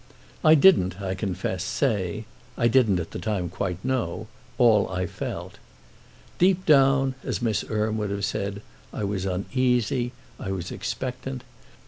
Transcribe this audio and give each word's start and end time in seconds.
I 0.43 0.55
didn't, 0.55 0.99
I 0.99 1.13
confess, 1.13 1.63
say—I 1.63 2.67
didn't 2.67 2.99
at 2.99 3.11
that 3.11 3.21
time 3.21 3.49
quite 3.49 3.85
know—all 3.85 4.89
I 4.89 5.05
felt. 5.05 5.59
Deep 6.39 6.65
down, 6.65 7.13
as 7.23 7.39
Miss 7.39 7.63
Erme 7.69 7.97
would 7.99 8.09
have 8.09 8.25
said, 8.25 8.63
I 8.91 9.03
was 9.03 9.25
uneasy, 9.27 10.13
I 10.39 10.49
was 10.53 10.71
expectant. 10.71 11.43